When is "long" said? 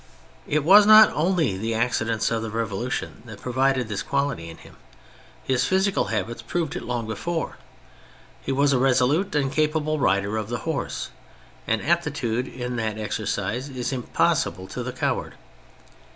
6.81-7.05